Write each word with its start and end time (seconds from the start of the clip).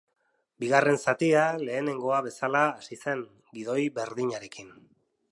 Bigarren 0.61 0.95
zatia 1.01 1.43
lehenengoa 1.67 2.21
bezala 2.27 2.61
hasi 2.69 2.97
zen, 3.01 3.21
gidoi 3.59 3.83
berdinarekin. 3.99 4.73